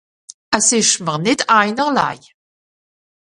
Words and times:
Es 0.57 0.67
ìsch 0.79 0.97
mìr 1.05 1.17
nìtt 1.25 1.41
einerlei. 1.59 2.19